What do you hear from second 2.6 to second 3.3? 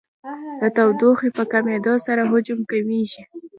کمیږي.